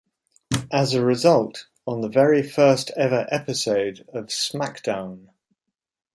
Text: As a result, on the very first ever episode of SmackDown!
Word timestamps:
As 0.71 0.95
a 0.95 1.05
result, 1.05 1.67
on 1.85 2.01
the 2.01 2.09
very 2.09 2.41
first 2.41 2.89
ever 2.97 3.27
episode 3.29 4.03
of 4.11 4.29
SmackDown! 4.31 5.29